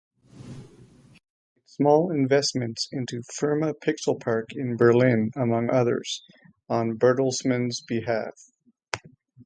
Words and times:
He 0.33 1.11
made 1.11 1.21
small 1.67 2.09
investments 2.11 2.87
into 2.91 3.21
Firma 3.21 3.75
Pixelpark 3.75 4.45
in 4.53 4.75
Berlin 4.75 5.29
among 5.35 5.69
others, 5.69 6.23
on 6.67 6.97
Bertelsmann's 6.97 7.81
behalf. 7.81 8.33